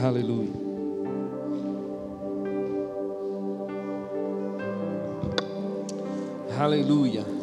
[0.00, 0.52] Aleluia.
[6.58, 7.41] Aleluia.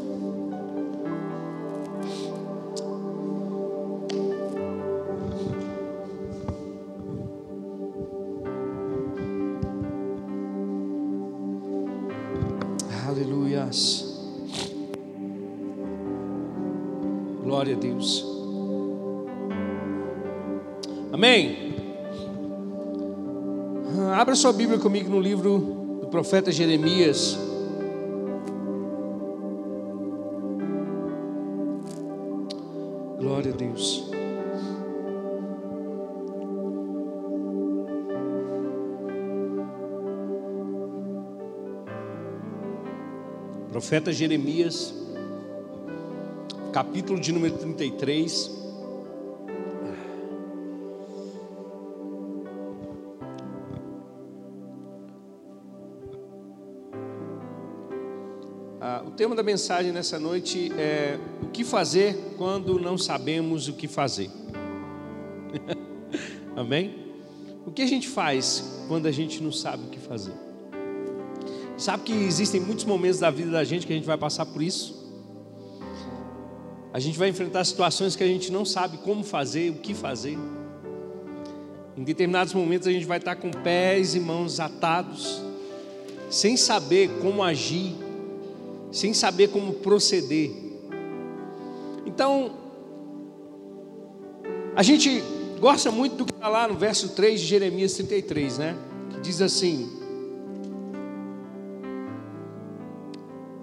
[24.30, 25.58] Abra sua Bíblia comigo no livro
[26.02, 27.36] do profeta Jeremias.
[33.18, 34.08] Glória a Deus.
[43.72, 44.94] Profeta Jeremias,
[46.72, 48.59] capítulo de número 33.
[59.20, 64.32] Tema da mensagem nessa noite é o que fazer quando não sabemos o que fazer.
[66.56, 67.12] Amém?
[67.66, 70.32] O que a gente faz quando a gente não sabe o que fazer?
[71.78, 74.62] Sabe que existem muitos momentos da vida da gente que a gente vai passar por
[74.62, 74.96] isso?
[76.94, 80.38] A gente vai enfrentar situações que a gente não sabe como fazer, o que fazer.
[81.98, 85.42] Em determinados momentos a gente vai estar com pés e mãos atados,
[86.30, 88.08] sem saber como agir,
[88.92, 90.52] sem saber como proceder.
[92.06, 92.52] Então,
[94.76, 95.24] a gente
[95.60, 98.78] gosta muito do que está lá no verso 3 de Jeremias 33, né?
[99.12, 99.90] Que diz assim: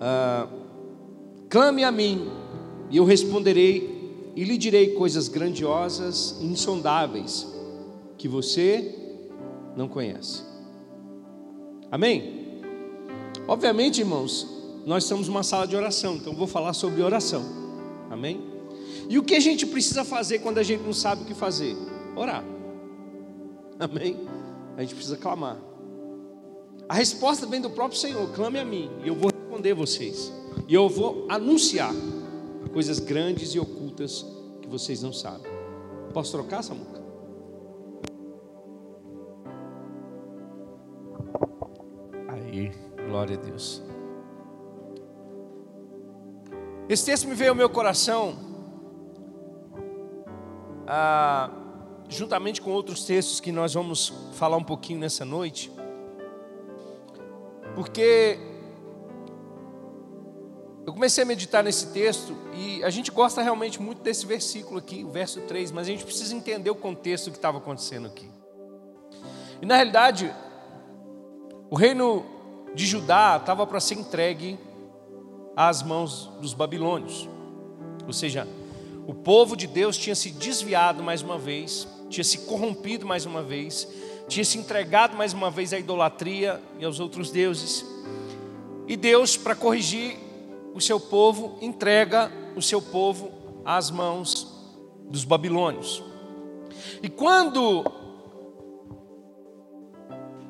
[0.01, 0.47] ah,
[1.49, 2.31] Clame a mim,
[2.91, 7.47] e eu responderei, e lhe direi coisas grandiosas e insondáveis
[8.19, 8.95] que você
[9.77, 10.43] não conhece.
[11.91, 12.61] Amém?
[13.49, 14.56] Obviamente, irmãos,
[14.87, 17.43] nós estamos numa sala de oração, então vou falar sobre oração.
[18.09, 18.41] Amém?
[19.09, 21.77] E o que a gente precisa fazer quando a gente não sabe o que fazer?
[22.15, 22.45] Orar.
[23.81, 24.17] Amém?
[24.77, 25.59] A gente precisa clamar.
[26.89, 30.33] A resposta vem do próprio Senhor: clame a mim, e eu vou responder vocês.
[30.69, 31.93] E eu vou anunciar
[32.73, 34.25] coisas grandes e ocultas
[34.63, 35.51] que vocês não sabem.
[36.15, 37.03] Posso trocar, Samuca?
[42.29, 42.71] Aí,
[43.09, 43.83] glória a Deus.
[46.89, 48.37] Esse texto me veio ao meu coração,
[50.87, 51.51] ah,
[52.09, 55.73] juntamente com outros textos que nós vamos falar um pouquinho nessa noite,
[57.75, 58.39] porque
[60.87, 65.03] eu comecei a meditar nesse texto e a gente gosta realmente muito desse versículo aqui,
[65.03, 68.31] o verso 3, mas a gente precisa entender o contexto que estava acontecendo aqui.
[69.61, 70.33] E na realidade,
[71.69, 72.25] o reino
[72.77, 74.57] de Judá estava para ser entregue
[75.57, 77.27] às mãos dos babilônios.
[78.07, 78.47] Ou seja,
[79.07, 83.43] o povo de Deus tinha se desviado mais uma vez, tinha se corrompido mais uma
[83.43, 83.89] vez,
[84.29, 87.85] tinha se entregado mais uma vez à idolatria e aos outros deuses.
[88.87, 90.17] E Deus, para corrigir
[90.75, 93.33] o seu povo, entrega o seu povo
[93.65, 94.47] às mãos
[95.09, 96.03] dos babilônios.
[97.03, 97.85] E quando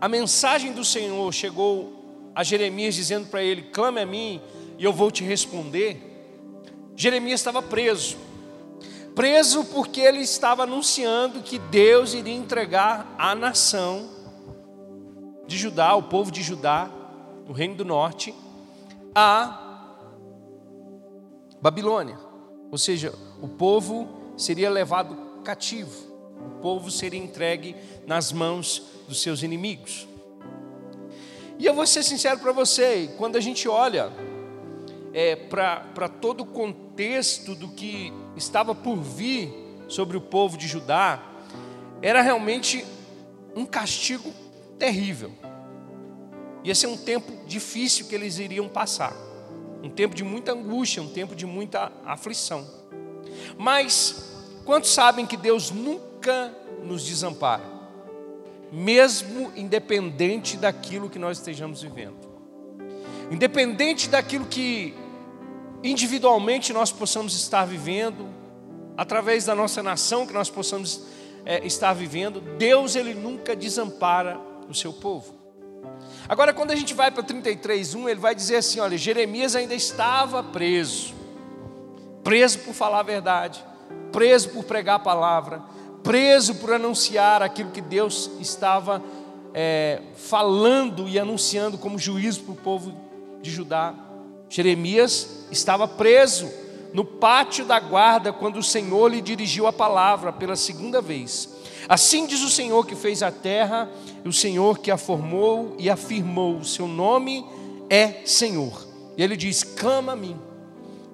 [0.00, 1.92] a mensagem do Senhor chegou
[2.34, 4.40] a Jeremias dizendo para ele: clame a mim
[4.78, 6.00] e eu vou te responder.
[6.94, 8.16] Jeremias estava preso.
[9.14, 14.10] Preso porque ele estava anunciando que Deus iria entregar a nação
[15.46, 16.90] de Judá, o povo de Judá,
[17.48, 18.34] o reino do norte,
[19.14, 19.88] a
[21.62, 22.18] Babilônia.
[22.70, 25.96] Ou seja, o povo seria levado cativo,
[26.38, 27.74] o povo seria entregue
[28.06, 30.06] nas mãos dos seus inimigos.
[31.58, 34.12] E eu vou ser sincero para você, quando a gente olha
[35.16, 39.50] é, para todo o contexto do que estava por vir
[39.88, 41.22] sobre o povo de Judá,
[42.02, 42.84] era realmente
[43.54, 44.30] um castigo
[44.78, 45.32] terrível.
[46.62, 49.16] Ia ser um tempo difícil que eles iriam passar
[49.82, 52.66] um tempo de muita angústia, um tempo de muita aflição.
[53.56, 56.52] Mas quantos sabem que Deus nunca
[56.84, 57.64] nos desampara,
[58.70, 62.18] mesmo independente daquilo que nós estejamos vivendo,
[63.30, 65.05] independente daquilo que
[65.82, 68.28] individualmente nós possamos estar vivendo,
[68.96, 71.02] através da nossa nação que nós possamos
[71.44, 74.38] é, estar vivendo, Deus ele nunca desampara
[74.68, 75.34] o seu povo.
[76.28, 80.42] Agora, quando a gente vai para 33:1, ele vai dizer assim: olha, Jeremias ainda estava
[80.42, 81.14] preso,
[82.24, 83.64] preso por falar a verdade,
[84.10, 85.62] preso por pregar a palavra,
[86.02, 89.02] preso por anunciar aquilo que Deus estava
[89.54, 92.92] é, falando e anunciando como juízo para o povo
[93.40, 93.94] de Judá.
[94.48, 96.50] Jeremias estava preso
[96.92, 101.48] no pátio da guarda quando o Senhor lhe dirigiu a palavra pela segunda vez.
[101.88, 103.88] Assim diz o Senhor que fez a terra,
[104.24, 107.44] e o Senhor que a formou e afirmou: o seu nome
[107.90, 108.86] é Senhor.
[109.16, 110.36] E ele diz: clama a mim,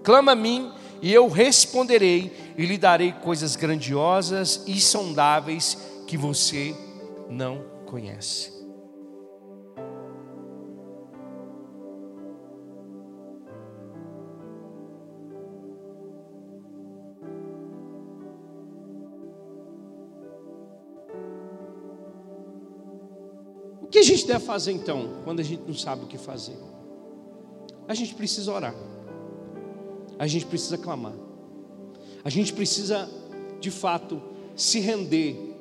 [0.02, 5.76] clama a mim, e eu responderei, e lhe darei coisas grandiosas e sondáveis
[6.06, 6.75] que você
[7.28, 8.62] não conhece.
[24.02, 26.56] A gente deve fazer então, quando a gente não sabe o que fazer?
[27.87, 28.75] A gente precisa orar,
[30.19, 31.14] a gente precisa clamar,
[32.25, 33.08] a gente precisa,
[33.60, 34.20] de fato,
[34.56, 35.56] se render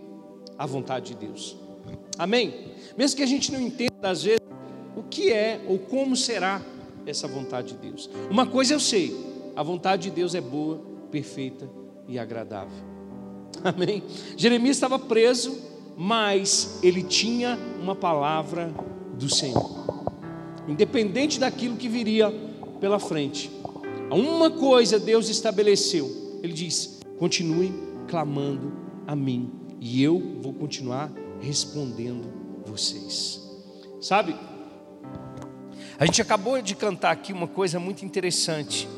[0.58, 1.56] à vontade de Deus.
[2.18, 2.72] Amém?
[2.98, 4.42] Mesmo que a gente não entenda, às vezes,
[4.96, 6.62] o que é ou como será
[7.06, 8.10] essa vontade de Deus.
[8.30, 9.16] Uma coisa eu sei:
[9.56, 11.70] a vontade de Deus é boa, perfeita
[12.08, 12.84] e agradável.
[13.64, 14.04] Amém?
[14.36, 15.71] Jeremias estava preso,
[16.04, 18.74] mas ele tinha uma palavra
[19.14, 19.70] do Senhor.
[20.68, 22.32] Independente daquilo que viria
[22.80, 23.52] pela frente.
[24.10, 26.40] Uma coisa Deus estabeleceu.
[26.42, 27.72] Ele diz: continue
[28.08, 28.74] clamando
[29.06, 32.34] a mim, e eu vou continuar respondendo
[32.66, 33.40] vocês.
[34.02, 34.36] Sabe?
[36.00, 38.90] A gente acabou de cantar aqui uma coisa muito interessante,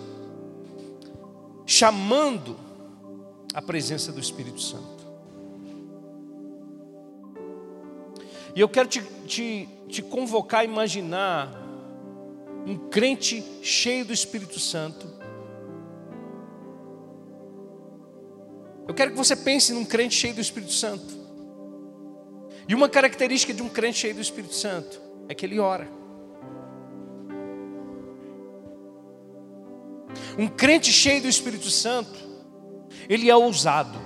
[1.66, 2.56] chamando
[3.54, 5.03] a presença do Espírito Santo.
[8.56, 11.52] E eu quero te, te, te convocar a imaginar
[12.66, 15.08] um crente cheio do Espírito Santo.
[18.88, 21.24] Eu quero que você pense num crente cheio do Espírito Santo.
[22.68, 25.88] E uma característica de um crente cheio do Espírito Santo é que ele ora.
[30.38, 32.20] Um crente cheio do Espírito Santo,
[33.10, 34.00] ele é ousado.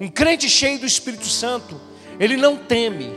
[0.00, 1.80] Um crente cheio do Espírito Santo,
[2.18, 3.12] ele não teme.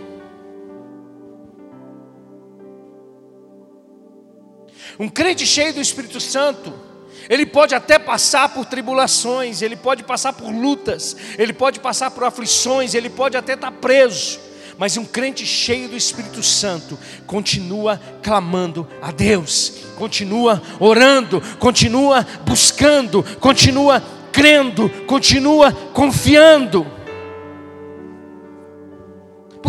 [5.00, 6.74] Um crente cheio do Espírito Santo,
[7.30, 12.24] ele pode até passar por tribulações, ele pode passar por lutas, ele pode passar por
[12.24, 14.40] aflições, ele pode até estar preso,
[14.78, 23.24] mas um crente cheio do Espírito Santo continua clamando a Deus, continua orando, continua buscando,
[23.40, 27.01] continua crendo, continua confiando.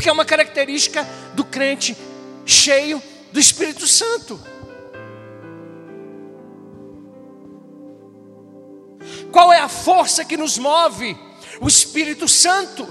[0.03, 1.97] Porque é uma característica do crente
[2.45, 3.01] cheio
[3.31, 4.37] do Espírito Santo.
[9.31, 11.17] Qual é a força que nos move?
[11.61, 12.85] O Espírito Santo.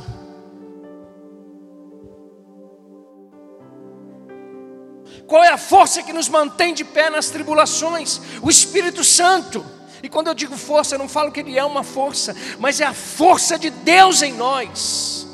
[5.27, 8.21] Qual é a força que nos mantém de pé nas tribulações?
[8.41, 9.65] O Espírito Santo.
[10.01, 12.85] E quando eu digo força, eu não falo que ele é uma força, mas é
[12.85, 15.29] a força de Deus em nós.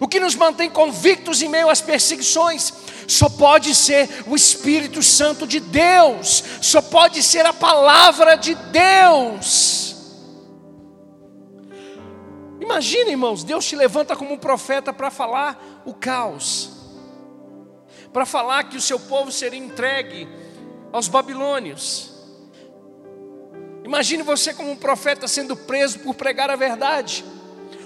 [0.00, 2.72] O que nos mantém convictos em meio às perseguições
[3.06, 9.96] só pode ser o Espírito Santo de Deus, só pode ser a palavra de Deus.
[12.60, 16.70] Imagina, irmãos, Deus te levanta como um profeta para falar o caos,
[18.12, 20.28] para falar que o seu povo seria entregue
[20.92, 22.12] aos babilônios.
[23.84, 27.24] Imagine você como um profeta sendo preso por pregar a verdade.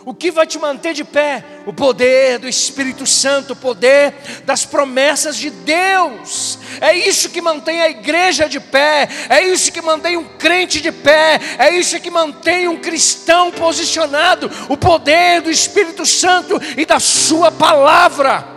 [0.07, 1.45] O que vai te manter de pé?
[1.67, 6.61] O poder do Espírito Santo, o poder das promessas de Deus.
[6.81, 10.93] É isso que mantém a igreja de pé, é isso que mantém um crente de
[10.93, 14.49] pé, é isso que mantém um cristão posicionado.
[14.69, 18.56] O poder do Espírito Santo e da Sua palavra.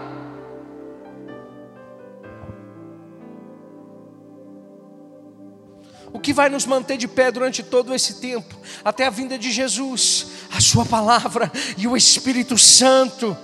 [6.30, 8.56] Que vai nos manter de pé durante todo esse tempo,
[8.86, 13.36] até a vinda de Jesus, a Sua palavra e o Espírito Santo.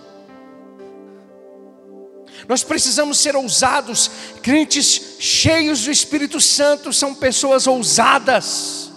[2.47, 4.11] Nós precisamos ser ousados,
[4.43, 8.91] crentes cheios do Espírito Santo são pessoas ousadas,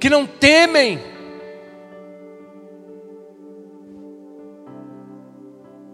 [0.00, 0.98] que não temem,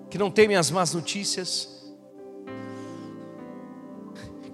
[0.09, 1.78] que não temem as más notícias,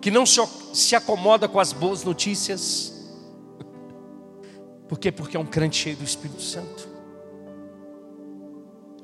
[0.05, 2.93] que não se acomoda com as boas notícias.
[4.87, 5.11] Por quê?
[5.11, 6.87] Porque é um crente cheio do Espírito Santo.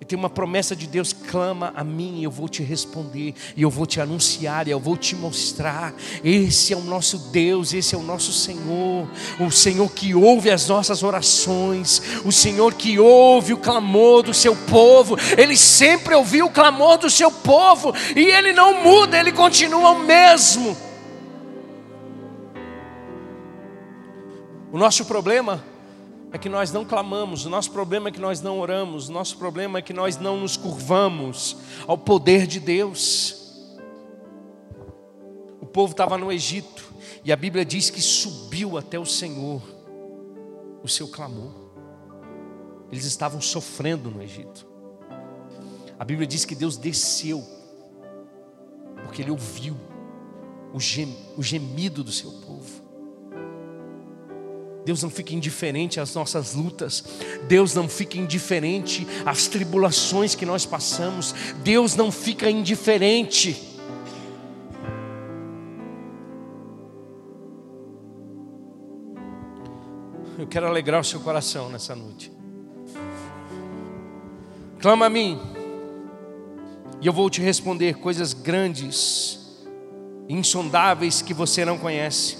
[0.07, 3.71] tem uma promessa de Deus: clama a mim, e eu vou te responder, e eu
[3.71, 5.95] vou te anunciar, e eu vou te mostrar.
[6.23, 9.09] Esse é o nosso Deus, esse é o nosso Senhor,
[9.40, 14.54] o Senhor que ouve as nossas orações, o Senhor que ouve o clamor do seu
[14.54, 15.16] povo.
[15.38, 20.04] Ele sempre ouviu o clamor do seu povo, e ele não muda, ele continua o
[20.04, 20.89] mesmo.
[24.72, 25.64] O nosso problema
[26.32, 29.36] é que nós não clamamos, o nosso problema é que nós não oramos, o nosso
[29.36, 31.56] problema é que nós não nos curvamos
[31.88, 33.66] ao poder de Deus.
[35.60, 36.88] O povo estava no Egito
[37.24, 39.60] e a Bíblia diz que subiu até o Senhor
[40.84, 41.52] o seu clamor.
[42.92, 44.66] Eles estavam sofrendo no Egito.
[45.98, 47.44] A Bíblia diz que Deus desceu,
[49.02, 49.76] porque Ele ouviu
[50.72, 52.89] o, gem, o gemido do seu povo.
[54.90, 57.04] Deus não fica indiferente às nossas lutas,
[57.47, 61.32] Deus não fica indiferente às tribulações que nós passamos,
[61.62, 63.78] Deus não fica indiferente.
[70.37, 72.32] Eu quero alegrar o seu coração nessa noite.
[74.80, 75.40] Clama a mim,
[77.00, 79.38] e eu vou te responder coisas grandes,
[80.28, 82.37] insondáveis que você não conhece,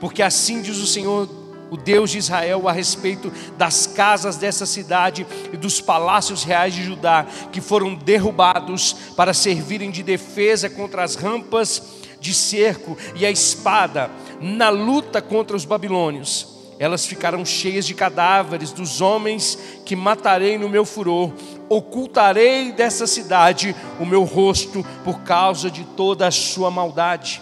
[0.00, 1.41] porque assim diz o Senhor
[1.72, 6.84] o Deus de Israel, a respeito das casas dessa cidade e dos palácios reais de
[6.84, 11.82] Judá, que foram derrubados para servirem de defesa contra as rampas
[12.20, 16.46] de cerco e a espada, na luta contra os babilônios.
[16.78, 21.32] Elas ficarão cheias de cadáveres dos homens que matarei no meu furor.
[21.70, 27.40] Ocultarei dessa cidade o meu rosto por causa de toda a sua maldade.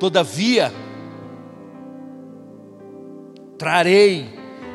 [0.00, 0.72] Todavia,
[3.58, 4.28] trarei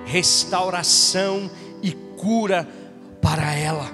[0.05, 1.49] restauração
[1.81, 2.67] e cura
[3.21, 3.89] para ela.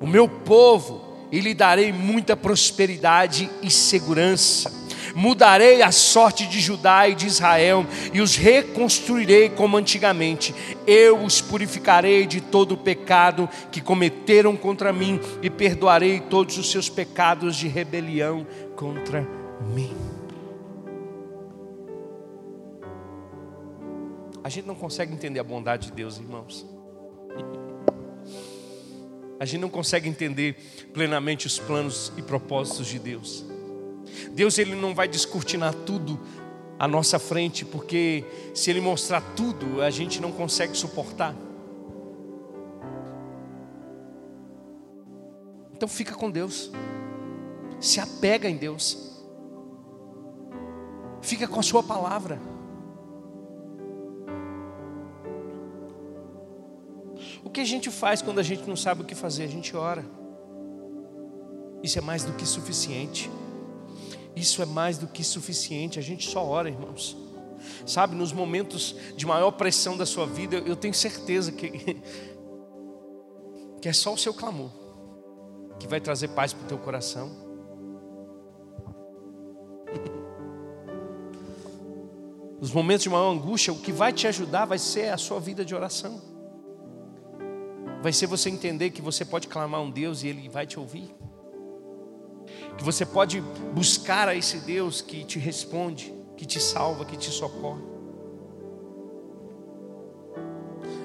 [0.00, 1.02] O meu povo,
[1.32, 4.77] e lhe darei muita prosperidade e segurança
[5.14, 10.54] mudarei a sorte de Judá e de Israel e os reconstruirei como antigamente.
[10.86, 16.70] Eu os purificarei de todo o pecado que cometeram contra mim e perdoarei todos os
[16.70, 18.46] seus pecados de rebelião
[18.76, 19.26] contra
[19.74, 19.94] mim.
[24.42, 26.66] A gente não consegue entender a bondade de Deus, irmãos.
[29.38, 30.56] A gente não consegue entender
[30.92, 33.44] plenamente os planos e propósitos de Deus.
[34.32, 36.18] Deus ele não vai descortinar tudo
[36.78, 38.24] à nossa frente, porque
[38.54, 41.34] se ele mostrar tudo, a gente não consegue suportar.
[45.72, 46.70] Então fica com Deus.
[47.80, 49.24] Se apega em Deus.
[51.20, 52.40] Fica com a sua palavra.
[57.44, 59.44] O que a gente faz quando a gente não sabe o que fazer?
[59.44, 60.04] A gente ora.
[61.82, 63.30] Isso é mais do que suficiente.
[64.38, 67.16] Isso é mais do que suficiente, a gente só ora, irmãos.
[67.84, 71.70] Sabe, nos momentos de maior pressão da sua vida, eu tenho certeza que,
[73.82, 74.70] que é só o seu clamor
[75.80, 77.30] que vai trazer paz para o teu coração.
[82.60, 85.64] Nos momentos de maior angústia, o que vai te ajudar vai ser a sua vida
[85.64, 86.20] de oração.
[88.02, 90.78] Vai ser você entender que você pode clamar a um Deus e Ele vai te
[90.78, 91.12] ouvir
[92.78, 93.40] que você pode
[93.74, 97.82] buscar a esse Deus que te responde, que te salva, que te socorre.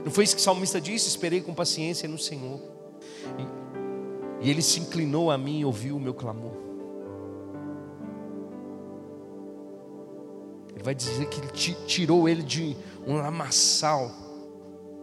[0.05, 1.07] Não foi isso que o salmista disse?
[1.07, 2.61] Esperei com paciência no Senhor.
[3.39, 6.53] E, e ele se inclinou a mim e ouviu o meu clamor.
[10.75, 11.47] Ele vai dizer que ele
[11.87, 12.77] tirou ele de
[13.07, 14.11] um lamaçal,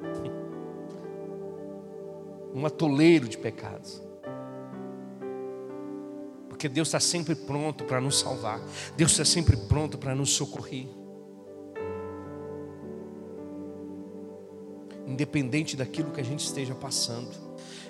[2.54, 4.09] um atoleiro de pecados.
[6.60, 8.60] Porque Deus está sempre pronto para nos salvar.
[8.94, 10.86] Deus está sempre pronto para nos socorrer.
[15.06, 17.30] Independente daquilo que a gente esteja passando,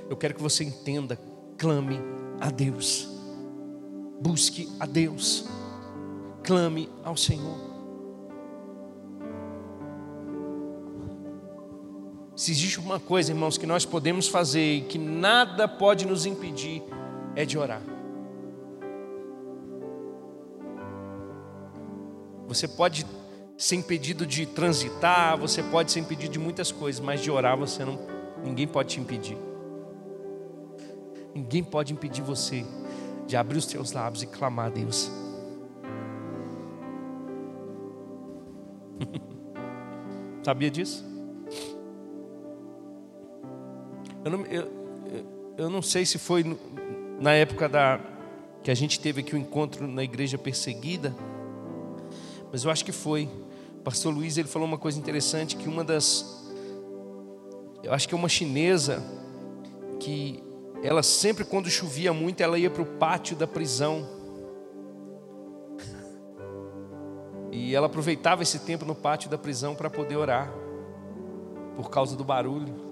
[0.08, 1.18] eu quero que você entenda:
[1.58, 1.98] clame
[2.38, 3.08] a Deus,
[4.20, 5.46] busque a Deus,
[6.44, 7.58] clame ao Senhor.
[12.36, 16.84] Se existe uma coisa, irmãos, que nós podemos fazer e que nada pode nos impedir,
[17.34, 17.82] é de orar.
[22.50, 23.06] Você pode
[23.56, 27.84] ser impedido de transitar, você pode ser impedido de muitas coisas, mas de orar você
[27.84, 27.96] não,
[28.42, 29.38] ninguém pode te impedir.
[31.32, 32.66] Ninguém pode impedir você
[33.24, 35.12] de abrir os teus lábios e clamar a Deus.
[40.42, 41.04] Sabia disso?
[44.24, 44.68] Eu não, eu,
[45.56, 46.44] eu não sei se foi
[47.20, 48.00] na época da
[48.64, 51.14] que a gente teve aqui o um encontro na igreja perseguida,
[52.50, 53.28] mas eu acho que foi.
[53.78, 56.38] O pastor Luiz ele falou uma coisa interessante que uma das
[57.82, 59.02] eu acho que é uma chinesa
[59.98, 60.42] que
[60.82, 64.06] ela sempre quando chovia muito ela ia para o pátio da prisão
[67.50, 70.52] e ela aproveitava esse tempo no pátio da prisão para poder orar
[71.74, 72.90] por causa do barulho.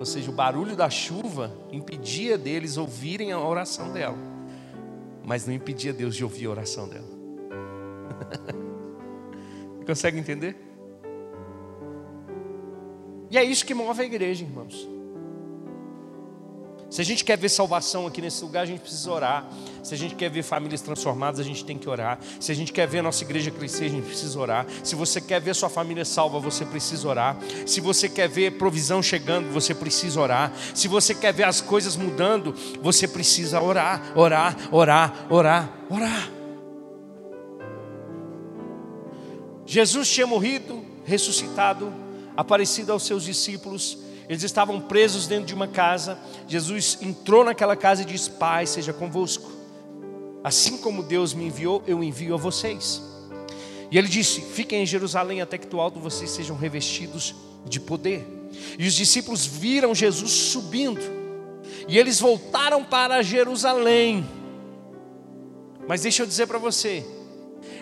[0.00, 4.18] Ou seja, o barulho da chuva impedia deles ouvirem a oração dela,
[5.24, 7.21] mas não impedia Deus de ouvir a oração dela.
[9.86, 10.56] Consegue entender?
[13.30, 14.88] E é isso que move a igreja, irmãos.
[16.92, 19.48] Se a gente quer ver salvação aqui nesse lugar, a gente precisa orar.
[19.82, 22.18] Se a gente quer ver famílias transformadas, a gente tem que orar.
[22.38, 24.66] Se a gente quer ver a nossa igreja crescer, a gente precisa orar.
[24.84, 27.38] Se você quer ver sua família salva, você precisa orar.
[27.64, 30.52] Se você quer ver provisão chegando, você precisa orar.
[30.74, 36.41] Se você quer ver as coisas mudando, você precisa orar, orar, orar, orar, orar.
[39.72, 41.92] Jesus tinha morrido, ressuscitado,
[42.36, 43.98] aparecido aos seus discípulos
[44.28, 46.18] eles estavam presos dentro de uma casa.
[46.48, 49.50] Jesus entrou naquela casa e disse: Pai, seja convosco.
[50.42, 53.02] Assim como Deus me enviou, eu envio a vocês.
[53.90, 57.34] E ele disse: Fiquem em Jerusalém até que do alto vocês sejam revestidos
[57.66, 58.26] de poder.
[58.78, 61.02] E os discípulos viram Jesus subindo.
[61.88, 64.26] E eles voltaram para Jerusalém.
[65.86, 67.04] Mas deixa eu dizer para você: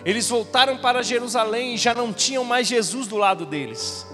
[0.05, 4.05] eles voltaram para Jerusalém e já não tinham mais Jesus do lado deles.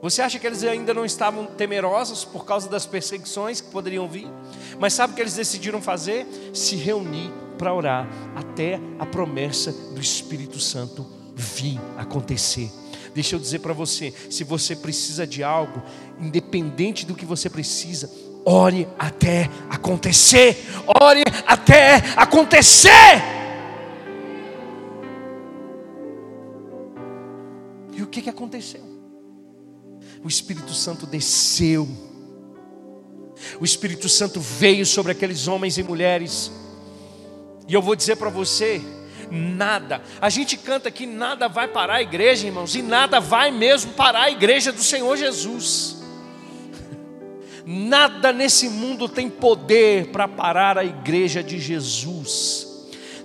[0.00, 4.28] Você acha que eles ainda não estavam temerosos por causa das perseguições que poderiam vir?
[4.78, 6.26] Mas sabe o que eles decidiram fazer?
[6.54, 11.04] Se reunir para orar até a promessa do Espírito Santo
[11.34, 12.70] vir acontecer.
[13.12, 15.82] Deixa eu dizer para você: se você precisa de algo,
[16.20, 18.08] independente do que você precisa,
[18.48, 20.56] ore até acontecer.
[21.00, 23.22] Ore até acontecer.
[27.92, 28.88] E o que, que aconteceu?
[30.22, 31.88] o Espírito Santo desceu.
[33.60, 36.50] O Espírito Santo veio sobre aqueles homens e mulheres.
[37.68, 38.80] E eu vou dizer para você,
[39.30, 40.02] nada.
[40.20, 44.22] A gente canta que nada vai parar a igreja, irmãos, e nada vai mesmo parar
[44.22, 45.97] a igreja do Senhor Jesus.
[47.70, 52.66] Nada nesse mundo tem poder para parar a igreja de Jesus.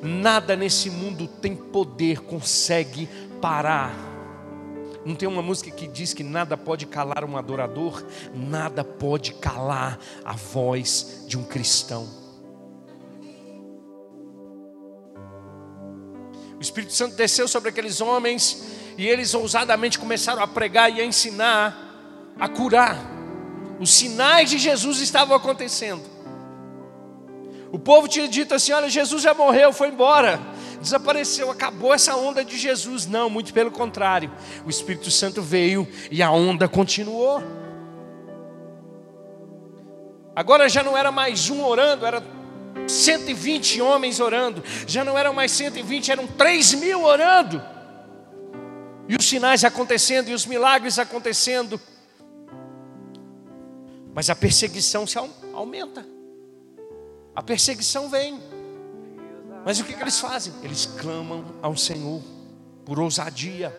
[0.01, 3.07] Nada nesse mundo tem poder, consegue
[3.39, 4.13] parar
[5.05, 8.03] não tem uma música que diz que nada pode calar um adorador,
[8.33, 12.07] nada pode calar a voz de um cristão.
[16.57, 18.63] O Espírito Santo desceu sobre aqueles homens
[18.97, 23.12] e eles ousadamente começaram a pregar e a ensinar, a curar.
[23.83, 26.01] Os sinais de Jesus estavam acontecendo.
[27.71, 30.39] O povo tinha dito assim: Olha, Jesus já morreu, foi embora
[30.83, 33.07] desapareceu, acabou essa onda de Jesus.
[33.07, 34.29] Não, muito pelo contrário.
[34.65, 37.41] O Espírito Santo veio e a onda continuou.
[40.35, 42.21] Agora já não era mais um orando, era
[42.87, 44.63] 120 homens orando.
[44.85, 47.63] Já não eram mais 120, eram 3 mil orando.
[49.07, 51.79] E os sinais acontecendo e os milagres acontecendo.
[54.13, 55.17] Mas a perseguição se
[55.53, 56.05] aumenta.
[57.35, 58.39] A perseguição vem.
[59.65, 60.53] Mas o que, que eles fazem?
[60.61, 62.21] Eles clamam ao Senhor
[62.85, 63.75] por ousadia.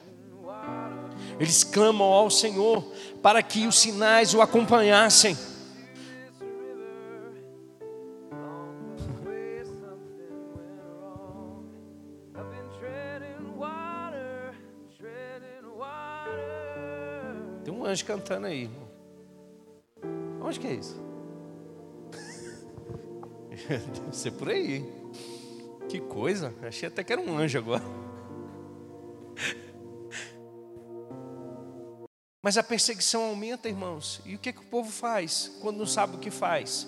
[1.39, 2.83] Eles clamam ao Senhor
[3.23, 5.37] para que os sinais o acompanhassem.
[17.65, 18.84] Tem um anjo cantando aí.
[20.45, 21.01] Onde que é isso?
[23.67, 24.85] Deve ser por aí.
[25.89, 27.83] Que coisa, achei até que era um anjo agora.
[32.43, 34.21] Mas a perseguição aumenta, irmãos.
[34.27, 36.87] E o que, que o povo faz quando não sabe o que faz?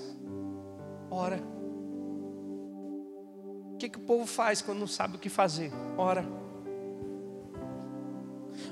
[1.10, 1.42] Ora.
[3.72, 5.72] O que, que o povo faz quando não sabe o que fazer?
[5.96, 6.26] Ora.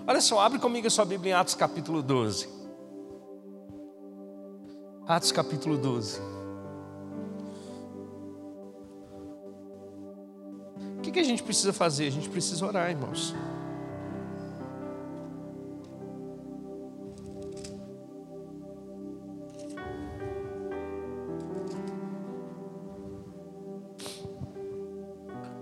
[0.06, 2.63] Olha só, abre comigo a sua Bíblia em Atos capítulo 12.
[5.06, 6.34] Atos capítulo 12.
[11.14, 12.08] que a gente precisa fazer?
[12.08, 13.32] A gente precisa orar, irmãos.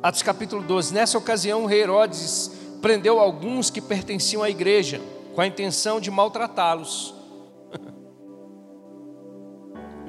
[0.02, 0.94] Atos capítulo 12.
[0.94, 2.50] Nessa ocasião, o rei Herodes
[2.80, 5.00] prendeu alguns que pertenciam à igreja,
[5.34, 7.21] com a intenção de maltratá-los.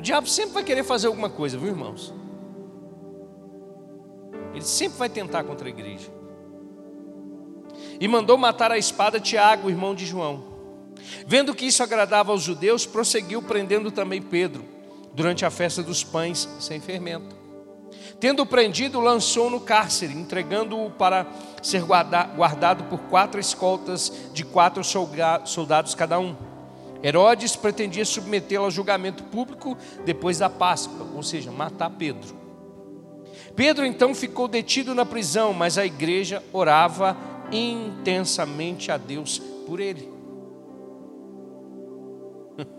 [0.04, 2.14] Diabo sempre vai querer fazer alguma coisa, viu, irmãos?
[4.54, 6.12] Ele sempre vai tentar contra a igreja.
[8.02, 10.44] E mandou matar a espada Tiago, irmão de João.
[11.26, 14.66] Vendo que isso agradava aos judeus, prosseguiu prendendo também Pedro,
[15.14, 17.34] durante a festa dos pães sem fermento.
[18.20, 21.26] Tendo prendido, lançou no cárcere, entregando-o para
[21.62, 24.84] ser guardado por quatro escoltas de quatro
[25.46, 26.36] soldados cada um.
[27.04, 32.34] Herodes pretendia submetê-lo a julgamento público depois da Páscoa, ou seja, matar Pedro.
[33.56, 37.18] Pedro então ficou detido na prisão, mas a igreja orava
[37.52, 39.38] intensamente a Deus
[39.68, 40.10] por ele.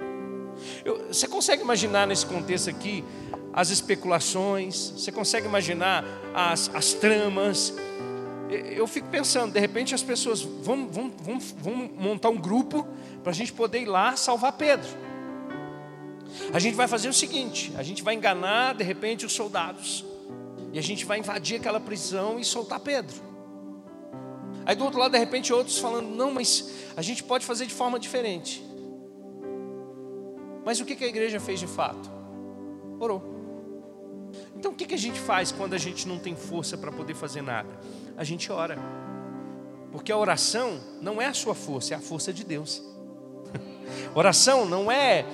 [1.09, 3.05] Você consegue imaginar nesse contexto aqui
[3.53, 4.95] as especulações?
[4.97, 7.75] Você consegue imaginar as, as tramas?
[8.51, 12.87] Eu fico pensando, de repente as pessoas vão, vão, vão, vão montar um grupo
[13.23, 14.89] para a gente poder ir lá salvar Pedro.
[16.53, 20.05] A gente vai fazer o seguinte: a gente vai enganar de repente os soldados,
[20.73, 23.17] e a gente vai invadir aquela prisão e soltar Pedro.
[24.67, 27.75] Aí do outro lado, de repente, outros falando: não, mas a gente pode fazer de
[27.75, 28.65] forma diferente.
[30.65, 32.11] Mas o que a igreja fez de fato?
[32.99, 33.34] Orou.
[34.65, 37.43] Então o que a gente faz quando a gente não tem força para poder fazer
[37.43, 37.69] nada?
[38.17, 38.79] A gente ora.
[39.93, 42.83] Porque a oração não é a sua força, é a força de Deus.
[44.17, 45.27] oração não é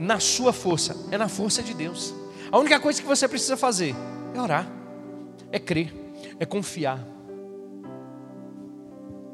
[0.00, 2.12] na sua força, é na força de Deus.
[2.50, 3.94] A única coisa que você precisa fazer
[4.34, 4.68] é orar,
[5.52, 5.94] é crer,
[6.40, 6.98] é confiar.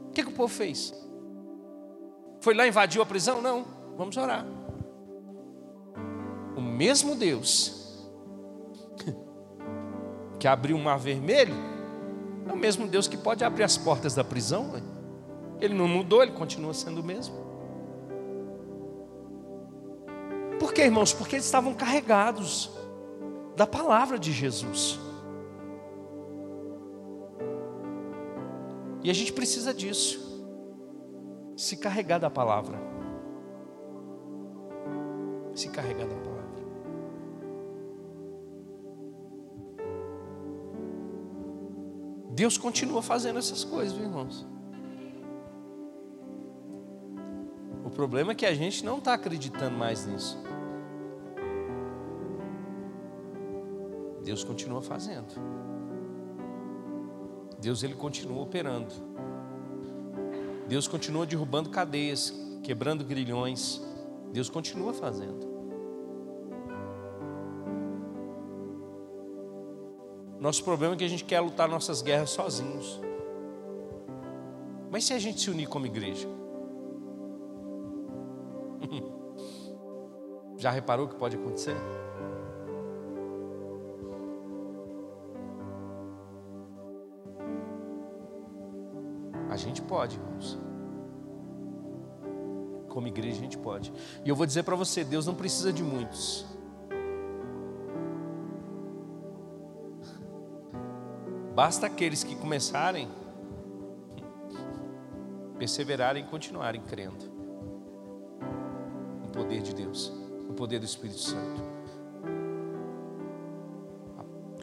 [0.08, 0.92] O que, que o povo fez?
[2.42, 3.40] Foi lá invadiu a prisão?
[3.40, 3.64] Não,
[3.96, 4.44] vamos orar
[6.54, 7.77] o mesmo Deus
[10.38, 11.55] que abriu o mar vermelho,
[12.48, 14.68] é o mesmo Deus que pode abrir as portas da prisão.
[14.68, 14.83] Né?
[15.61, 17.35] Ele não mudou, ele continua sendo o mesmo.
[20.59, 21.12] Por quê, irmãos?
[21.12, 22.70] Porque eles estavam carregados
[23.57, 24.98] da palavra de Jesus.
[29.03, 30.27] E a gente precisa disso.
[31.57, 32.79] Se carregar da palavra.
[35.55, 36.27] Se carregar da palavra.
[42.38, 44.46] Deus continua fazendo essas coisas, viu, irmãos.
[47.85, 50.38] O problema é que a gente não está acreditando mais nisso.
[54.24, 55.35] Deus continua fazendo.
[57.61, 58.94] Deus ele continua operando.
[60.68, 63.83] Deus continua derrubando cadeias, quebrando grilhões.
[64.33, 65.47] Deus continua fazendo.
[70.40, 73.01] Nosso problema é que a gente quer lutar nossas guerras sozinhos.
[74.90, 76.29] Mas se a gente se unir como igreja?
[80.57, 81.77] Já reparou o que pode acontecer?
[89.51, 90.59] A gente pode, irmãos.
[92.88, 93.92] Como igreja a gente pode.
[94.24, 96.46] E eu vou dizer para você, Deus não precisa de muitos.
[101.58, 103.08] Basta aqueles que começarem,
[105.58, 107.24] perseverarem e continuarem crendo
[109.20, 110.12] no poder de Deus,
[110.46, 111.60] no poder do Espírito Santo.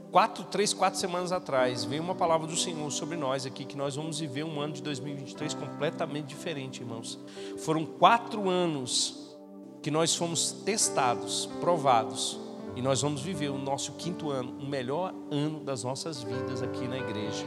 [0.10, 3.98] Quatro, três, quatro semanas atrás, veio uma palavra do Senhor sobre nós aqui, que nós
[3.98, 7.20] vamos viver um ano de 2023 completamente diferente, irmãos.
[7.58, 9.36] Foram quatro anos
[9.82, 12.40] que nós fomos testados, provados,
[12.76, 16.88] e nós vamos viver o nosso quinto ano, o melhor ano das nossas vidas aqui
[16.88, 17.46] na igreja.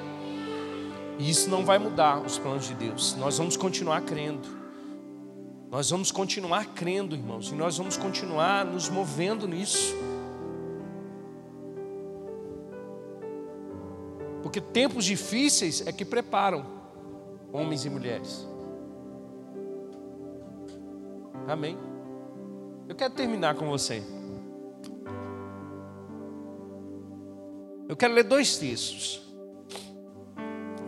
[1.18, 3.14] E isso não vai mudar os planos de Deus.
[3.16, 4.48] Nós vamos continuar crendo.
[5.70, 9.94] Nós vamos continuar crendo, irmãos, e nós vamos continuar nos movendo nisso.
[14.42, 16.64] Porque tempos difíceis é que preparam
[17.52, 18.48] homens e mulheres.
[21.46, 21.76] Amém.
[22.88, 24.02] Eu quero terminar com você.
[27.88, 29.22] Eu quero ler dois textos.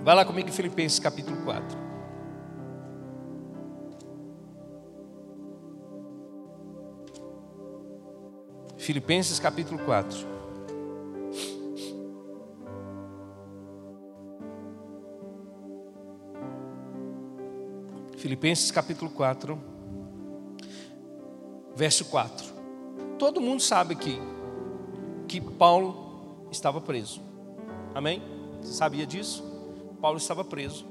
[0.04, 1.78] Vai lá comigo em Filipenses capítulo 4.
[8.76, 10.28] Filipenses capítulo 4.
[18.18, 19.58] Filipenses capítulo 4,
[21.74, 22.46] verso 4.
[23.18, 24.20] Todo mundo sabe aqui
[25.26, 26.09] que Paulo
[26.50, 27.20] estava preso.
[27.94, 28.22] Amém?
[28.60, 29.44] Você sabia disso?
[30.00, 30.86] Paulo estava preso.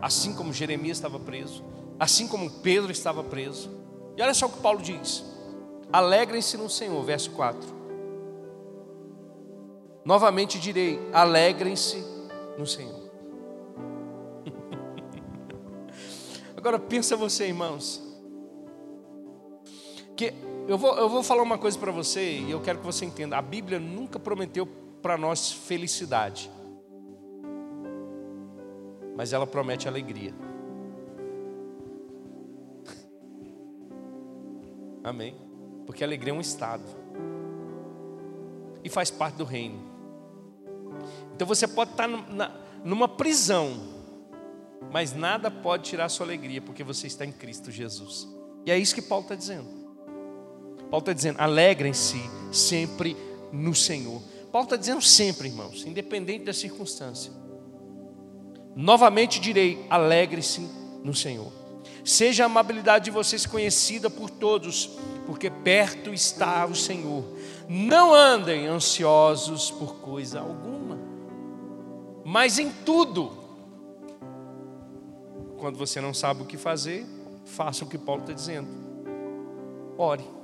[0.00, 1.64] Assim como Jeremias estava preso.
[1.98, 3.70] Assim como Pedro estava preso.
[4.16, 5.24] E olha só o que Paulo diz:
[5.92, 7.80] Alegrem-se no Senhor, verso 4.
[10.04, 12.02] Novamente direi: alegrem-se
[12.58, 13.10] no Senhor.
[16.56, 18.02] Agora pensa você, irmãos,
[20.16, 20.32] que
[20.70, 23.36] eu vou, eu vou falar uma coisa para você e eu quero que você entenda:
[23.36, 24.64] a Bíblia nunca prometeu
[25.02, 26.48] para nós felicidade,
[29.16, 30.32] mas ela promete alegria.
[35.02, 35.34] Amém?
[35.86, 36.84] Porque alegria é um estado
[38.84, 39.80] e faz parte do reino.
[41.34, 42.06] Então você pode estar
[42.84, 43.72] numa prisão,
[44.92, 48.28] mas nada pode tirar sua alegria, porque você está em Cristo Jesus.
[48.64, 49.79] E é isso que Paulo está dizendo.
[50.90, 52.20] Paulo está dizendo: alegrem-se
[52.52, 53.16] sempre
[53.52, 54.20] no Senhor.
[54.50, 57.32] Paulo está dizendo sempre, irmãos, independente da circunstância.
[58.74, 60.60] Novamente direi: alegre-se
[61.04, 61.52] no Senhor.
[62.04, 67.24] Seja a amabilidade de vocês conhecida por todos, porque perto está o Senhor.
[67.68, 70.98] Não andem ansiosos por coisa alguma,
[72.24, 73.38] mas em tudo.
[75.58, 77.06] Quando você não sabe o que fazer,
[77.44, 78.68] faça o que Paulo está dizendo.
[79.98, 80.39] Ore.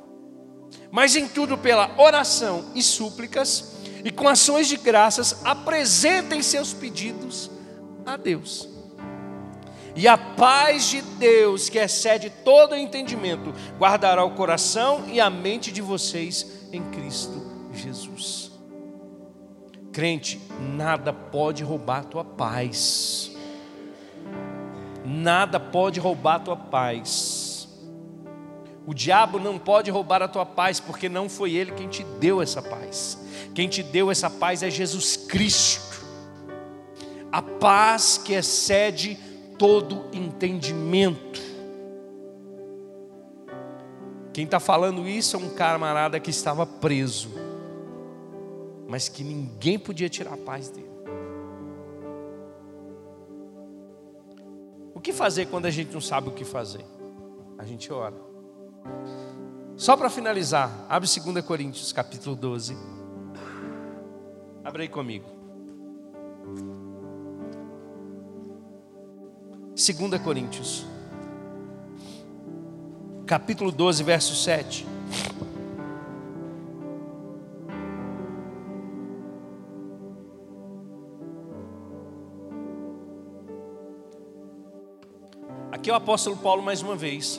[0.91, 7.51] Mas em tudo, pela oração e súplicas, e com ações de graças, apresentem seus pedidos
[8.05, 8.69] a Deus.
[9.97, 15.73] E a paz de Deus, que excede todo entendimento, guardará o coração e a mente
[15.73, 18.53] de vocês em Cristo Jesus.
[19.93, 23.33] Crente, nada pode roubar a tua paz.
[25.03, 27.36] Nada pode roubar a tua paz.
[28.87, 32.41] O diabo não pode roubar a tua paz, porque não foi ele quem te deu
[32.41, 33.19] essa paz.
[33.53, 36.07] Quem te deu essa paz é Jesus Cristo.
[37.33, 39.19] A paz que excede
[39.59, 41.41] todo entendimento.
[44.33, 47.31] Quem está falando isso é um camarada que estava preso,
[48.87, 50.91] mas que ninguém podia tirar a paz dele.
[54.95, 56.85] O que fazer quando a gente não sabe o que fazer?
[57.59, 58.26] A gente ora.
[59.77, 62.77] Só para finalizar, abre 2 Coríntios capítulo 12.
[64.65, 65.27] Abre aí comigo.
[69.77, 70.87] 2 Coríntios,
[73.27, 74.87] capítulo 12, verso 7.
[85.71, 87.39] Aqui é o apóstolo Paulo mais uma vez.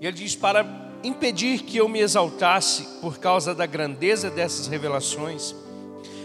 [0.00, 0.66] E ele diz: Para
[1.04, 5.54] impedir que eu me exaltasse por causa da grandeza dessas revelações,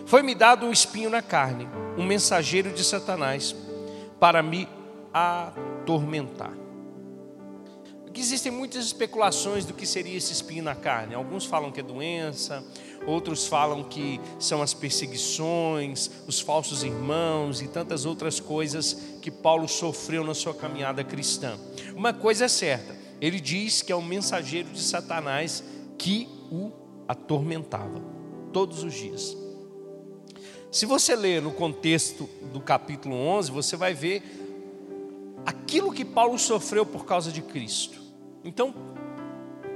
[0.05, 3.53] foi-me dado um espinho na carne, um mensageiro de Satanás
[4.19, 4.67] para me
[5.13, 6.53] atormentar.
[8.07, 11.13] Aqui existem muitas especulações do que seria esse espinho na carne.
[11.13, 12.63] Alguns falam que é doença,
[13.05, 19.67] outros falam que são as perseguições, os falsos irmãos e tantas outras coisas que Paulo
[19.67, 21.57] sofreu na sua caminhada cristã.
[21.93, 25.63] Uma coisa é certa, ele diz que é um mensageiro de Satanás
[25.97, 26.71] que o
[27.08, 28.01] atormentava
[28.51, 29.36] todos os dias.
[30.71, 34.23] Se você ler no contexto do capítulo 11, você vai ver
[35.45, 38.01] aquilo que Paulo sofreu por causa de Cristo.
[38.43, 38.73] Então,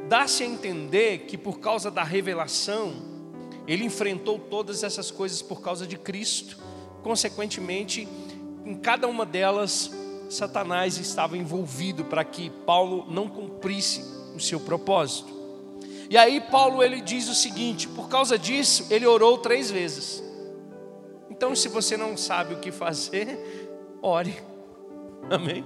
[0.09, 2.93] dá-se a entender que por causa da revelação,
[3.67, 6.57] ele enfrentou todas essas coisas por causa de Cristo.
[7.03, 8.07] Consequentemente,
[8.65, 9.91] em cada uma delas,
[10.29, 14.03] Satanás estava envolvido para que Paulo não cumprisse
[14.35, 15.33] o seu propósito.
[16.09, 20.23] E aí Paulo ele diz o seguinte: por causa disso, ele orou três vezes.
[21.29, 23.69] Então, se você não sabe o que fazer,
[24.01, 24.35] ore.
[25.29, 25.63] Amém?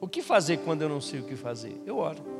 [0.00, 1.80] O que fazer quando eu não sei o que fazer?
[1.86, 2.38] Eu oro.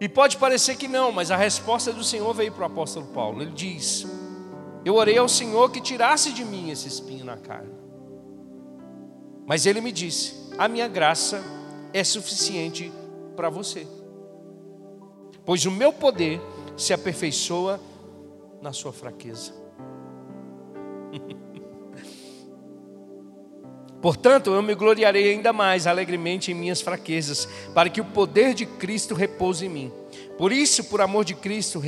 [0.00, 3.42] E pode parecer que não, mas a resposta do Senhor veio para o apóstolo Paulo.
[3.42, 4.06] Ele diz:
[4.86, 7.74] Eu orei ao Senhor que tirasse de mim esse espinho na carne.
[9.44, 11.42] Mas ele me disse: A minha graça
[11.92, 12.90] é suficiente
[13.34, 13.86] para você
[15.46, 16.42] pois o meu poder
[16.76, 17.80] se aperfeiçoa
[18.60, 19.54] na sua fraqueza.
[24.02, 28.66] Portanto, eu me gloriarei ainda mais alegremente em minhas fraquezas, para que o poder de
[28.66, 29.92] Cristo repouse em mim.
[30.36, 31.78] Por isso, por amor de Cristo,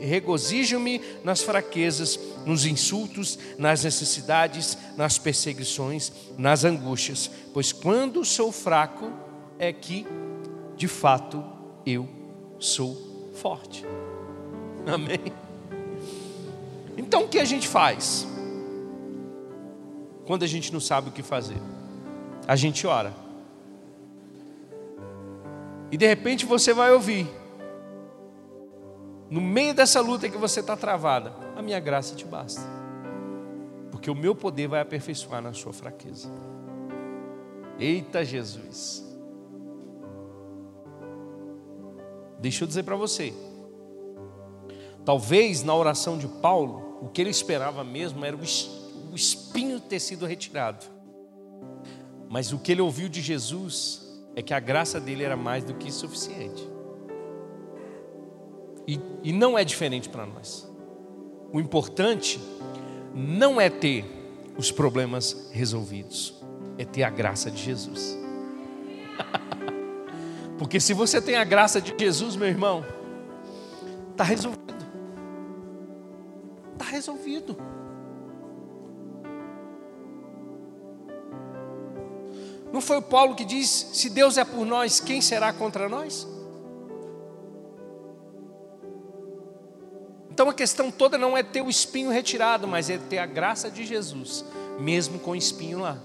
[0.00, 9.12] regozijo-me nas fraquezas, nos insultos, nas necessidades, nas perseguições, nas angústias, pois quando sou fraco
[9.58, 10.06] é que,
[10.76, 11.44] de fato,
[11.84, 12.08] eu
[12.58, 13.84] sou forte.
[14.86, 15.32] Amém?
[16.96, 18.26] Então o que a gente faz?
[20.26, 21.56] Quando a gente não sabe o que fazer,
[22.46, 23.14] a gente ora.
[25.90, 27.26] E de repente você vai ouvir,
[29.30, 32.62] no meio dessa luta que você está travada, a minha graça te basta,
[33.90, 36.30] porque o meu poder vai aperfeiçoar na sua fraqueza.
[37.78, 39.04] Eita Jesus!
[42.40, 43.34] Deixa eu dizer para você,
[45.04, 50.24] talvez na oração de Paulo, o que ele esperava mesmo era o espinho ter sido
[50.24, 50.86] retirado,
[52.30, 55.74] mas o que ele ouviu de Jesus é que a graça dele era mais do
[55.74, 56.77] que suficiente.
[58.88, 60.66] E, e não é diferente para nós.
[61.52, 62.40] O importante
[63.14, 64.06] não é ter
[64.56, 66.34] os problemas resolvidos,
[66.78, 68.16] é ter a graça de Jesus.
[70.56, 72.82] Porque se você tem a graça de Jesus, meu irmão,
[74.12, 74.86] está resolvido.
[76.72, 77.56] Está resolvido.
[82.72, 86.26] Não foi o Paulo que diz: se Deus é por nós, quem será contra nós?
[90.58, 94.44] Questão toda não é ter o espinho retirado, mas é ter a graça de Jesus,
[94.80, 95.96] mesmo com o espinho lá.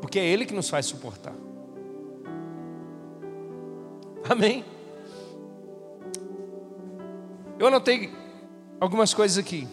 [0.00, 1.34] Porque é Ele que nos faz suportar.
[4.28, 4.64] Amém?
[7.60, 8.12] Eu anotei
[8.80, 9.68] algumas coisas aqui.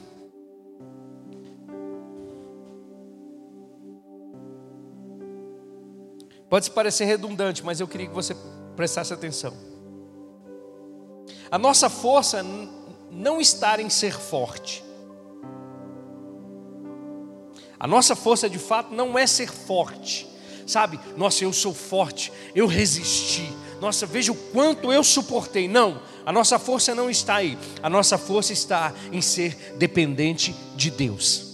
[6.47, 8.35] Pode parecer redundante, mas eu queria que você
[8.75, 9.53] prestasse atenção.
[11.49, 12.43] A nossa força
[13.15, 14.83] não está em ser forte.
[17.79, 20.27] A nossa força de fato não é ser forte.
[20.67, 20.99] Sabe?
[21.15, 23.49] Nossa, eu sou forte, eu resisti.
[23.79, 25.67] Nossa, veja o quanto eu suportei.
[25.67, 27.57] Não, a nossa força não está aí.
[27.81, 31.45] A nossa força está em ser dependente de Deus.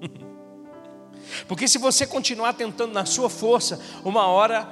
[1.46, 4.66] Porque se você continuar tentando na sua força, uma hora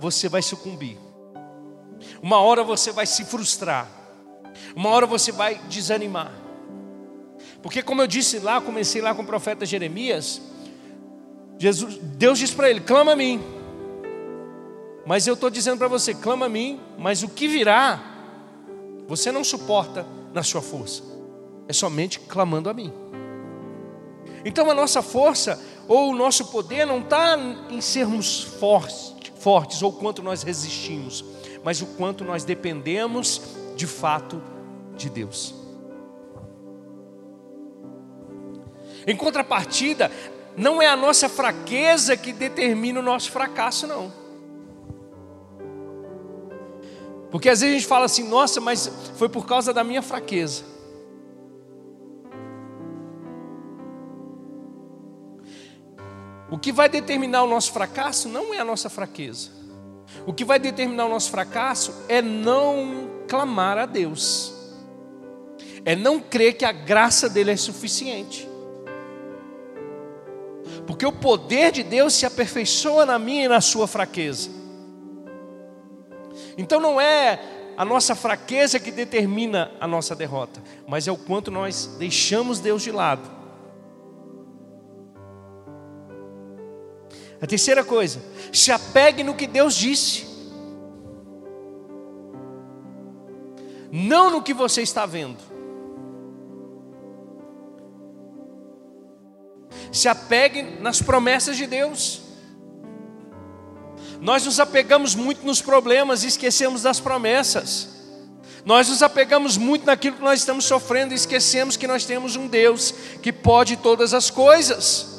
[0.00, 0.96] você vai sucumbir.
[2.24, 3.86] Uma hora você vai se frustrar.
[4.74, 6.32] Uma hora você vai desanimar.
[7.62, 10.40] Porque como eu disse lá, comecei lá com o profeta Jeremias,
[11.58, 13.44] Jesus, Deus disse para ele: clama a mim.
[15.04, 18.02] Mas eu estou dizendo para você: clama a mim, mas o que virá,
[19.06, 21.02] você não suporta na sua força,
[21.68, 22.90] é somente clamando a mim.
[24.46, 27.36] Então a nossa força ou o nosso poder não está
[27.68, 31.22] em sermos fortes, fortes ou quanto nós resistimos,
[31.64, 33.40] mas o quanto nós dependemos
[33.74, 34.42] de fato
[34.94, 35.54] de Deus.
[39.06, 40.10] Em contrapartida,
[40.56, 44.12] não é a nossa fraqueza que determina o nosso fracasso, não.
[47.30, 50.62] Porque às vezes a gente fala assim, nossa, mas foi por causa da minha fraqueza.
[56.50, 59.63] O que vai determinar o nosso fracasso não é a nossa fraqueza.
[60.26, 64.52] O que vai determinar o nosso fracasso é não clamar a Deus,
[65.84, 68.48] é não crer que a graça dele é suficiente.
[70.86, 74.50] Porque o poder de Deus se aperfeiçoa na minha e na sua fraqueza.
[76.56, 77.40] Então não é
[77.76, 82.82] a nossa fraqueza que determina a nossa derrota, mas é o quanto nós deixamos Deus
[82.82, 83.33] de lado
[87.44, 90.24] A terceira coisa, se apegue no que Deus disse,
[93.92, 95.36] não no que você está vendo.
[99.92, 102.22] Se apegue nas promessas de Deus.
[104.22, 107.90] Nós nos apegamos muito nos problemas e esquecemos das promessas.
[108.64, 112.46] Nós nos apegamos muito naquilo que nós estamos sofrendo e esquecemos que nós temos um
[112.46, 115.13] Deus que pode todas as coisas.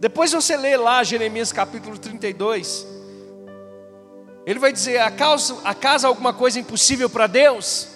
[0.00, 2.86] Depois você lê lá Jeremias capítulo 32.
[4.46, 7.86] Ele vai dizer: acaso, acaso alguma coisa impossível para Deus?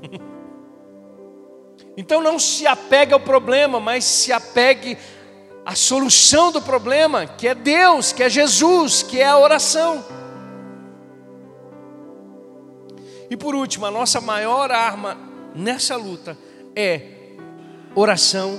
[1.98, 4.96] então não se apegue ao problema, mas se apegue
[5.66, 10.04] à solução do problema, que é Deus, que é Jesus, que é a oração.
[13.28, 15.18] E por último, a nossa maior arma
[15.56, 16.38] nessa luta
[16.76, 17.02] é
[17.96, 18.56] oração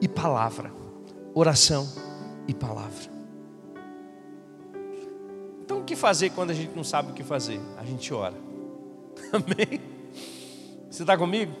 [0.00, 0.79] e palavra
[1.34, 1.88] oração
[2.46, 3.10] e palavra.
[5.62, 7.60] Então, o que fazer quando a gente não sabe o que fazer?
[7.78, 8.36] A gente ora.
[9.32, 9.80] Amém?
[10.90, 11.54] Você está comigo?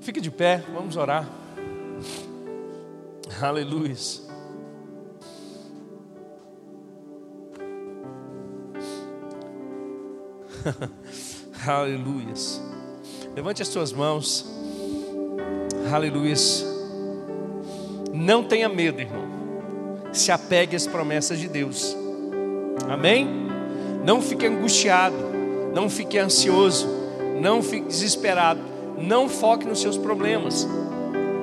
[0.00, 1.28] Fique de pé, vamos orar.
[3.40, 3.96] Aleluia.
[11.66, 12.60] Aleluias.
[13.34, 14.46] Levante as suas mãos.
[15.92, 16.71] Aleluias.
[18.22, 19.24] Não tenha medo, irmão.
[20.12, 21.96] Se apegue às promessas de Deus.
[22.88, 23.28] Amém?
[24.04, 25.16] Não fique angustiado.
[25.74, 26.86] Não fique ansioso.
[27.40, 28.60] Não fique desesperado.
[28.96, 30.68] Não foque nos seus problemas.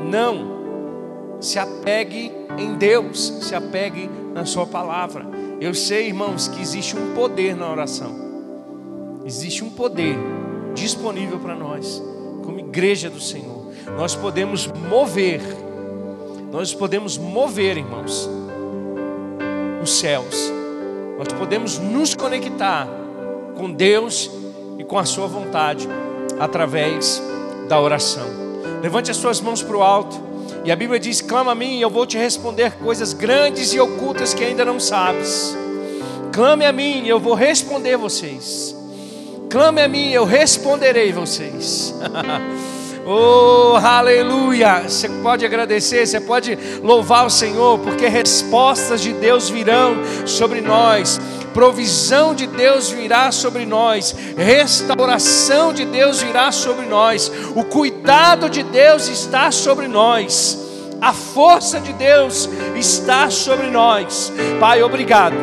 [0.09, 1.37] Não.
[1.41, 3.27] Se apegue em Deus.
[3.41, 5.25] Se apegue na Sua palavra.
[5.59, 8.15] Eu sei, irmãos, que existe um poder na oração.
[9.25, 10.15] Existe um poder
[10.73, 12.01] disponível para nós,
[12.45, 13.65] como igreja do Senhor.
[13.97, 15.41] Nós podemos mover,
[16.51, 18.29] nós podemos mover, irmãos,
[19.83, 20.51] os céus.
[21.17, 22.87] Nós podemos nos conectar
[23.55, 24.31] com Deus
[24.77, 25.87] e com a Sua vontade
[26.39, 27.21] através
[27.67, 28.27] da oração.
[28.81, 30.19] Levante as suas mãos para o alto.
[30.65, 33.79] E a Bíblia diz: clama a mim, e eu vou te responder coisas grandes e
[33.79, 35.55] ocultas que ainda não sabes.
[36.33, 38.75] Clame a mim, e eu vou responder vocês.
[39.49, 41.93] Clame a mim, eu responderei vocês.
[43.05, 44.83] oh, aleluia!
[44.87, 51.19] Você pode agradecer, você pode louvar o Senhor, porque respostas de Deus virão sobre nós.
[51.53, 58.61] Provisão de Deus virá sobre nós, restauração de Deus virá sobre nós, o cuidado de
[58.61, 60.57] Deus está sobre nós,
[61.01, 64.31] a força de Deus está sobre nós.
[64.59, 65.35] Pai, obrigado,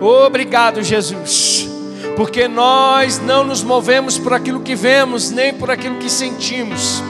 [0.00, 1.77] obrigado, Jesus
[2.18, 7.00] porque nós não nos movemos por aquilo que vemos, nem por aquilo que sentimos.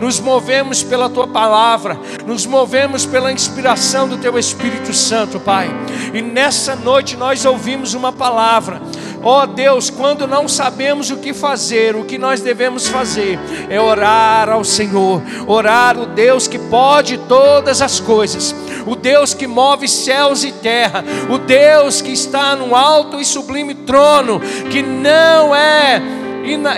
[0.00, 5.68] Nos movemos pela tua palavra, nos movemos pela inspiração do teu Espírito Santo, Pai.
[6.14, 8.80] E nessa noite nós ouvimos uma palavra
[9.22, 13.80] Ó oh Deus, quando não sabemos o que fazer, o que nós devemos fazer é
[13.80, 18.54] orar ao Senhor, orar o Deus que pode todas as coisas,
[18.86, 23.74] o Deus que move céus e terra, o Deus que está no alto e sublime
[23.74, 26.21] trono, que não é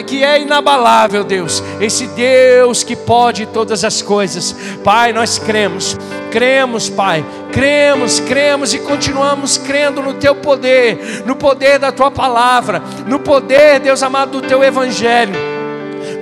[0.06, 4.54] que é inabalável, Deus, esse Deus que pode todas as coisas.
[4.82, 5.98] Pai, nós cremos,
[6.30, 12.82] cremos, Pai, cremos, cremos e continuamos crendo no Teu poder, no poder da Tua palavra,
[13.06, 15.53] no poder, Deus amado, do Teu Evangelho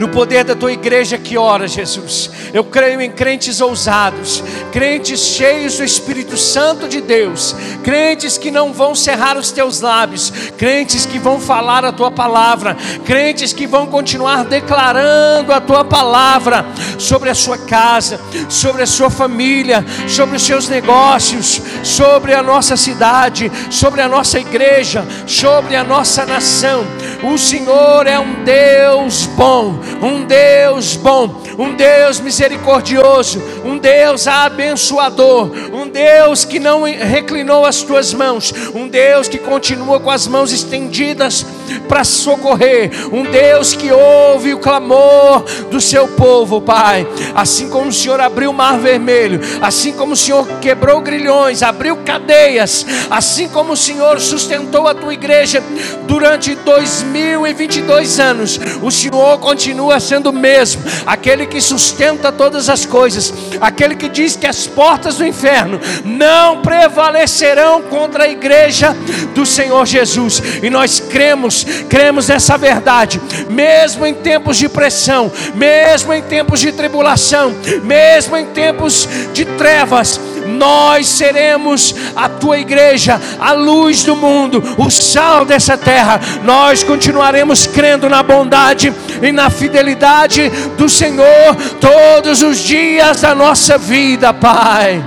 [0.03, 2.29] no poder da tua igreja que ora, Jesus.
[2.53, 4.43] Eu creio em crentes ousados,
[4.73, 10.33] crentes cheios do Espírito Santo de Deus, crentes que não vão cerrar os teus lábios,
[10.59, 16.67] crentes que vão falar a tua palavra, crentes que vão continuar declarando a tua palavra
[16.99, 22.77] sobre a sua casa, sobre a sua família, sobre os seus negócios, sobre a nossa
[22.77, 26.85] cidade, sobre a nossa igreja, sobre a nossa nação.
[27.23, 35.51] O Senhor é um Deus bom, um Deus bom, um Deus misericordioso, um Deus abençoador,
[35.73, 40.53] um Deus que não reclinou as tuas mãos, um Deus que continua com as mãos
[40.53, 41.47] estendidas
[41.89, 47.07] para socorrer, um Deus que ouve o clamor do seu povo, Pai.
[47.35, 51.97] Assim como o Senhor abriu o mar vermelho, assim como o Senhor quebrou grilhões, abriu
[51.99, 55.63] cadeias, assim como o Senhor sustentou a tua igreja
[56.07, 63.33] durante 2022 anos, o Senhor continua sendo o mesmo, aquele que sustenta todas as coisas,
[63.61, 68.97] aquele que diz que as portas do inferno não prevalecerão contra a igreja
[69.35, 76.13] do Senhor Jesus, e nós cremos cremos nessa verdade, mesmo em tempos de pressão, mesmo
[76.13, 83.53] em tempos de tribulação, mesmo em tempos de trevas, nós seremos a tua igreja, a
[83.53, 86.21] luz do mundo, o sal dessa terra.
[86.45, 88.93] Nós continuaremos crendo na bondade
[89.23, 95.03] e na fidelidade do Senhor todos os dias da nossa vida, Pai.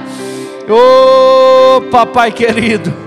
[0.67, 3.04] Oh, papai querido.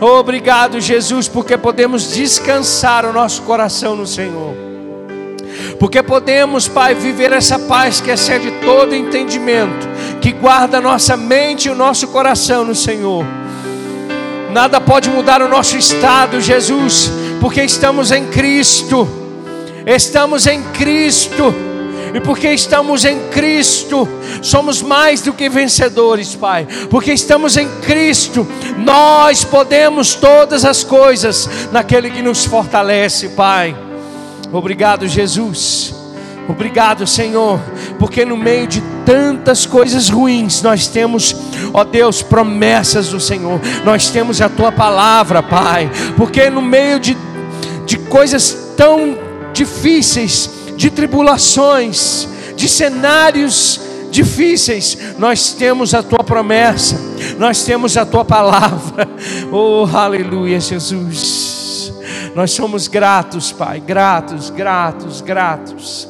[0.00, 4.54] Obrigado, Jesus, porque podemos descansar o nosso coração no Senhor.
[5.78, 9.88] Porque podemos, Pai, viver essa paz que excede todo entendimento,
[10.20, 13.24] que guarda nossa mente e o nosso coração no Senhor.
[14.52, 19.08] Nada pode mudar o nosso estado, Jesus, porque estamos em Cristo.
[19.86, 21.54] Estamos em Cristo
[22.14, 24.08] e porque estamos em Cristo,
[24.40, 26.64] somos mais do que vencedores, Pai.
[26.88, 28.46] Porque estamos em Cristo,
[28.78, 33.76] nós podemos todas as coisas naquele que nos fortalece, Pai.
[34.52, 35.92] Obrigado, Jesus.
[36.48, 37.58] Obrigado, Senhor,
[37.98, 41.34] porque no meio de tantas coisas ruins, nós temos,
[41.72, 47.16] ó Deus, promessas do Senhor, nós temos a tua palavra, Pai, porque no meio de,
[47.86, 49.18] de coisas tão
[49.52, 56.96] difíceis, de tribulações, de cenários difíceis, nós temos a tua promessa,
[57.38, 59.08] nós temos a tua palavra.
[59.52, 61.92] Oh, aleluia, Jesus.
[62.34, 66.08] Nós somos gratos, Pai, gratos, gratos, gratos.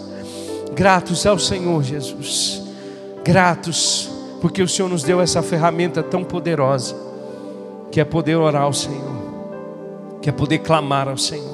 [0.75, 2.63] Gratos ao Senhor Jesus.
[3.23, 6.95] Gratos porque o Senhor nos deu essa ferramenta tão poderosa,
[7.91, 9.17] que é poder orar ao Senhor,
[10.21, 11.54] que é poder clamar ao Senhor.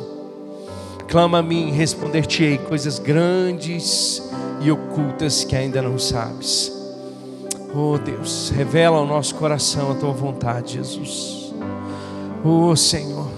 [1.10, 4.22] Clama a mim, responder-te-ei coisas grandes
[4.60, 6.72] e ocultas que ainda não sabes.
[7.74, 11.52] Oh Deus, revela ao nosso coração a tua vontade, Jesus.
[12.44, 13.28] Oh Senhor,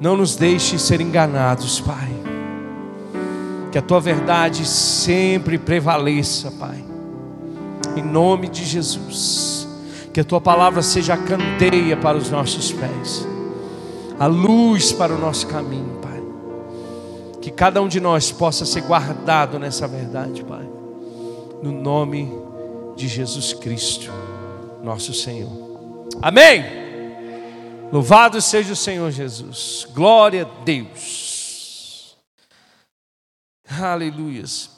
[0.00, 2.10] não nos deixe ser enganados, Pai.
[3.70, 6.84] Que a tua verdade sempre prevaleça, Pai.
[7.96, 9.68] Em nome de Jesus.
[10.12, 13.24] Que a tua palavra seja a candeia para os nossos pés,
[14.18, 15.93] a luz para o nosso caminho.
[17.44, 20.66] Que cada um de nós possa ser guardado nessa verdade, Pai.
[21.62, 22.32] No nome
[22.96, 24.10] de Jesus Cristo,
[24.82, 26.08] nosso Senhor.
[26.22, 26.64] Amém.
[27.92, 29.86] Louvado seja o Senhor Jesus.
[29.92, 32.16] Glória a Deus.
[33.78, 34.73] Aleluias.